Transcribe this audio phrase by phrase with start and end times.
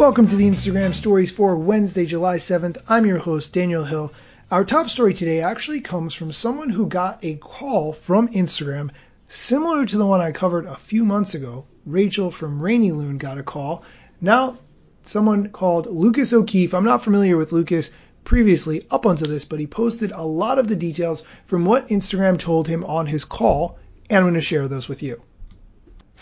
[0.00, 2.78] Welcome to the Instagram stories for Wednesday, July 7th.
[2.88, 4.14] I'm your host, Daniel Hill.
[4.50, 8.92] Our top story today actually comes from someone who got a call from Instagram
[9.28, 11.66] similar to the one I covered a few months ago.
[11.84, 13.84] Rachel from Rainy Loon got a call.
[14.22, 14.56] Now,
[15.02, 16.72] someone called Lucas O'Keefe.
[16.72, 17.90] I'm not familiar with Lucas
[18.24, 22.38] previously up until this, but he posted a lot of the details from what Instagram
[22.38, 23.78] told him on his call,
[24.08, 25.20] and I'm going to share those with you.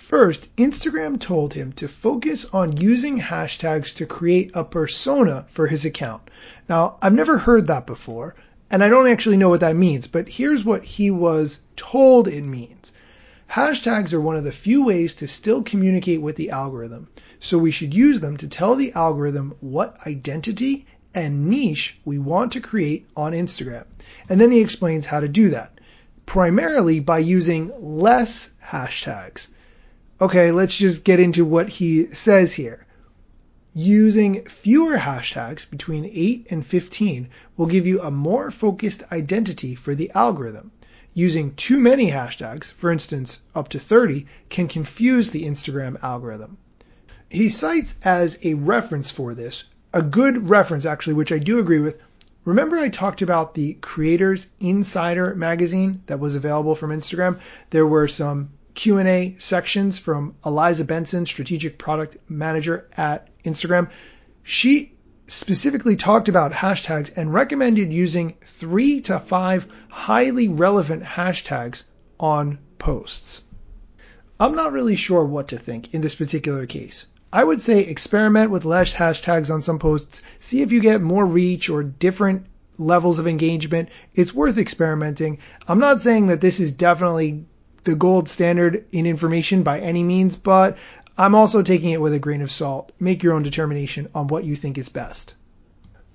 [0.09, 5.85] First, Instagram told him to focus on using hashtags to create a persona for his
[5.85, 6.23] account.
[6.67, 8.35] Now, I've never heard that before,
[8.71, 12.41] and I don't actually know what that means, but here's what he was told it
[12.41, 12.95] means.
[13.51, 17.71] Hashtags are one of the few ways to still communicate with the algorithm, so we
[17.71, 23.07] should use them to tell the algorithm what identity and niche we want to create
[23.15, 23.85] on Instagram.
[24.31, 25.79] And then he explains how to do that,
[26.25, 29.49] primarily by using less hashtags.
[30.21, 32.85] Okay, let's just get into what he says here.
[33.73, 39.95] Using fewer hashtags between 8 and 15 will give you a more focused identity for
[39.95, 40.73] the algorithm.
[41.15, 46.59] Using too many hashtags, for instance up to 30, can confuse the Instagram algorithm.
[47.31, 51.79] He cites as a reference for this, a good reference actually, which I do agree
[51.79, 51.97] with.
[52.45, 57.39] Remember I talked about the Creators Insider magazine that was available from Instagram?
[57.71, 63.91] There were some Q&A sections from Eliza Benson, strategic product manager at Instagram.
[64.45, 64.93] She
[65.27, 71.83] specifically talked about hashtags and recommended using 3 to 5 highly relevant hashtags
[72.21, 73.43] on posts.
[74.39, 77.07] I'm not really sure what to think in this particular case.
[77.33, 81.27] I would say experiment with less hashtags on some posts, see if you get more
[81.27, 82.47] reach or different
[82.79, 83.89] levels of engagement.
[84.15, 85.39] It's worth experimenting.
[85.67, 87.45] I'm not saying that this is definitely
[87.89, 90.77] the gold standard in information by any means, but
[91.17, 92.93] I'm also taking it with a grain of salt.
[93.01, 95.33] Make your own determination on what you think is best.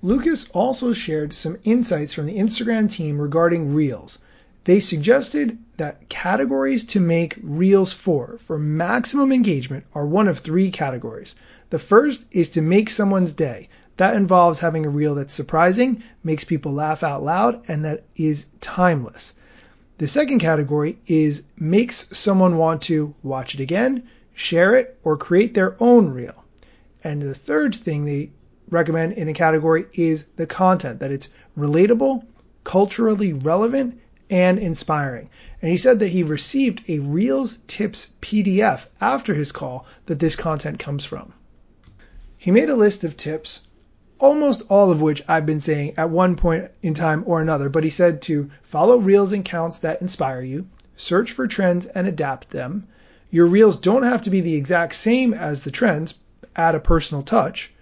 [0.00, 4.20] Lucas also shared some insights from the Instagram team regarding Reels.
[4.62, 10.70] They suggested that categories to make Reels for for maximum engagement are one of three
[10.70, 11.34] categories.
[11.70, 13.68] The first is to make someone's day.
[13.96, 18.46] That involves having a reel that's surprising, makes people laugh out loud, and that is
[18.60, 19.34] timeless.
[19.98, 25.54] The second category is makes someone want to watch it again, share it, or create
[25.54, 26.44] their own reel.
[27.04, 28.30] And the third thing they
[28.68, 32.24] recommend in a category is the content, that it's relatable,
[32.64, 35.30] culturally relevant, and inspiring.
[35.62, 40.34] And he said that he received a Reels Tips PDF after his call that this
[40.34, 41.32] content comes from.
[42.36, 43.60] He made a list of tips
[44.18, 47.68] almost all of which I've been saying at one point in time or another.
[47.68, 50.66] But he said to follow reels and counts that inspire you,
[50.96, 52.86] search for trends and adapt them.
[53.30, 56.14] Your reels don't have to be the exact same as the trends,
[56.54, 57.72] add a personal touch.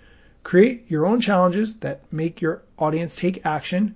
[0.45, 3.95] Create your own challenges that make your audience take action.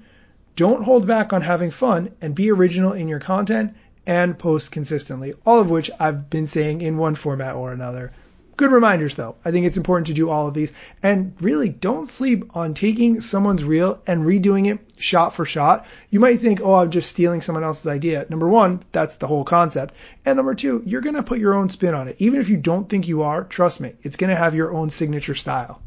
[0.54, 3.74] Don't hold back on having fun and be original in your content
[4.06, 5.34] and post consistently.
[5.44, 8.12] All of which I've been saying in one format or another.
[8.56, 9.36] Good reminders though.
[9.44, 10.72] I think it's important to do all of these.
[11.02, 15.86] And really don't sleep on taking someone's reel and redoing it shot for shot.
[16.08, 18.24] You might think, oh, I'm just stealing someone else's idea.
[18.30, 19.94] Number one, that's the whole concept.
[20.24, 22.16] And number two, you're going to put your own spin on it.
[22.18, 24.88] Even if you don't think you are, trust me, it's going to have your own
[24.88, 25.82] signature style.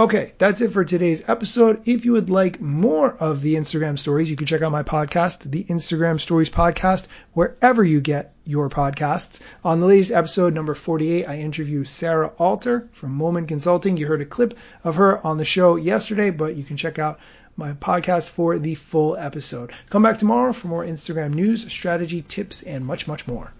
[0.00, 1.86] Okay, that's it for today's episode.
[1.86, 5.40] If you would like more of the Instagram stories, you can check out my podcast,
[5.40, 9.42] the Instagram Stories Podcast, wherever you get your podcasts.
[9.62, 13.98] On the latest episode, number 48, I interview Sarah Alter from Moment Consulting.
[13.98, 17.20] You heard a clip of her on the show yesterday, but you can check out
[17.58, 19.70] my podcast for the full episode.
[19.90, 23.52] Come back tomorrow for more Instagram news, strategy, tips, and much, much more.